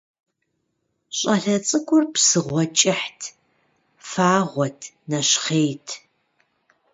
ЩӀалэ 1.17 1.55
цӀыкӀур 1.67 2.03
псыгъуэ 2.13 2.63
кӀыхьт, 2.77 3.21
фагъуэт, 4.09 4.79
нэщхъейт. 5.09 5.87